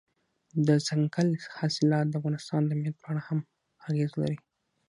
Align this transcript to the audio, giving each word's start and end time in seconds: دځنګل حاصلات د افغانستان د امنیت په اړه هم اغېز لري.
دځنګل 0.67 1.29
حاصلات 1.57 2.05
د 2.09 2.13
افغانستان 2.19 2.61
د 2.65 2.69
امنیت 2.75 2.95
په 2.99 3.07
اړه 3.11 3.21
هم 3.27 3.39
اغېز 3.87 4.11
لري. 4.21 4.37